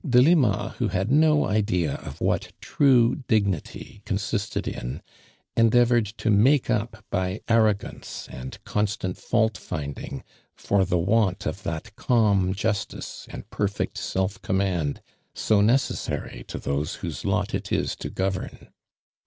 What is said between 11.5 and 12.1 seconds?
that